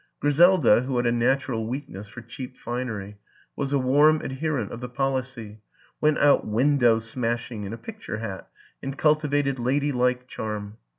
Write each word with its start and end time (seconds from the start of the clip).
Griselda, 0.19 0.81
who 0.81 0.97
had 0.97 1.05
a 1.05 1.11
natural 1.11 1.67
weakness 1.67 2.07
for 2.07 2.21
cheap 2.21 2.57
finery, 2.57 3.19
was 3.55 3.71
a 3.71 3.77
warm 3.77 4.19
adherent 4.21 4.71
of 4.71 4.81
the 4.81 4.89
policy, 4.89 5.61
went 6.01 6.17
out 6.17 6.43
window 6.43 6.97
smashing 6.97 7.65
in 7.65 7.71
a 7.71 7.77
picture 7.77 8.17
hat 8.17 8.49
and 8.81 8.97
cultivated 8.97 9.59
ladylike 9.59 10.27
charm. 10.27 10.77